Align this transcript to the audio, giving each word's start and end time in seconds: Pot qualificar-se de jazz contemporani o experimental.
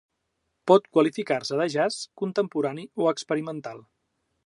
Pot 0.71 0.87
qualificar-se 0.97 1.61
de 1.61 1.69
jazz 1.75 2.01
contemporani 2.23 2.89
o 3.05 3.11
experimental. 3.15 3.89